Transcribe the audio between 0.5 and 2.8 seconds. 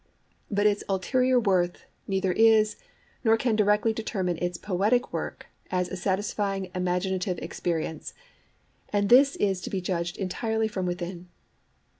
its ulterior worth neither is